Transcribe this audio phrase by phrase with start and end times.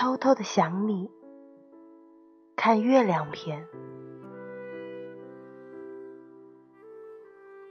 [0.00, 1.10] 偷偷的想你，
[2.56, 3.68] 看月亮篇。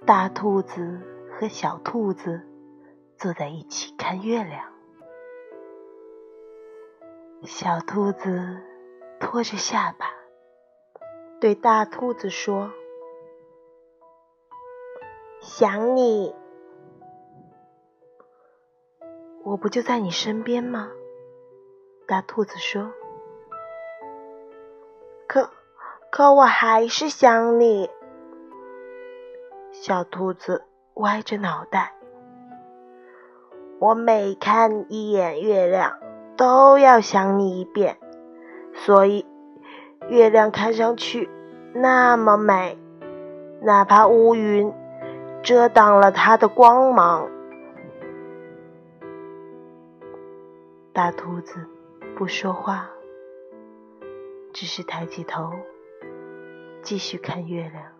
[0.05, 2.39] 大兔子和小兔子
[3.17, 4.71] 坐在一起看月亮。
[7.45, 8.61] 小兔子
[9.19, 10.05] 托着下巴，
[11.41, 12.71] 对大兔子说
[15.41, 16.35] ：“想你，
[19.43, 20.91] 我不就在你身边吗？”
[22.09, 22.91] 大兔子说
[25.29, 25.51] ：“可
[26.09, 27.87] 可我还是想你。”
[29.71, 30.63] 小兔子
[30.95, 31.93] 歪着脑袋
[33.77, 35.99] ：“我每看一眼月亮，
[36.35, 37.99] 都要想你一遍，
[38.73, 39.27] 所以
[40.07, 41.29] 月亮看上去
[41.75, 42.79] 那么美，
[43.61, 44.73] 哪怕乌云
[45.43, 47.29] 遮挡了它的光芒。”
[50.91, 51.67] 大兔子。
[52.15, 52.89] 不说话，
[54.53, 55.53] 只是抬起头，
[56.81, 57.98] 继续看月亮。